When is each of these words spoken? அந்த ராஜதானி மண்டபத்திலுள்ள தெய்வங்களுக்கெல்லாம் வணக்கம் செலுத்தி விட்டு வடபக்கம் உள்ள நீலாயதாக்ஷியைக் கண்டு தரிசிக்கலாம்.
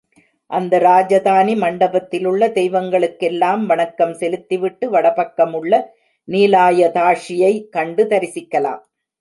அந்த 0.49 0.79
ராஜதானி 0.79 1.53
மண்டபத்திலுள்ள 1.63 2.47
தெய்வங்களுக்கெல்லாம் 2.47 3.65
வணக்கம் 3.65 4.13
செலுத்தி 4.13 4.57
விட்டு 4.57 4.89
வடபக்கம் 4.89 5.53
உள்ள 5.53 5.81
நீலாயதாக்ஷியைக் 6.27 7.69
கண்டு 7.69 8.05
தரிசிக்கலாம். 8.05 8.81